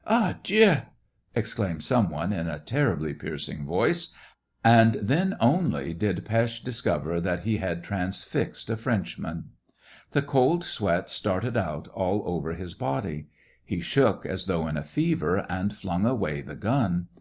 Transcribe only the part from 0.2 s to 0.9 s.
Dieu!"